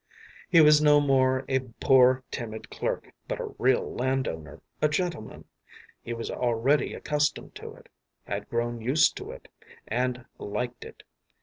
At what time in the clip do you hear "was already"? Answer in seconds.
6.11-6.95